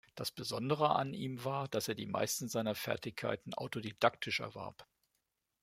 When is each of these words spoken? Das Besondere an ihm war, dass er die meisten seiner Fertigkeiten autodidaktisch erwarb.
Das 0.15 0.31
Besondere 0.31 0.95
an 0.95 1.13
ihm 1.13 1.43
war, 1.45 1.67
dass 1.67 1.87
er 1.87 1.93
die 1.93 2.07
meisten 2.07 2.49
seiner 2.49 2.73
Fertigkeiten 2.73 3.53
autodidaktisch 3.53 4.39
erwarb. 4.39 4.87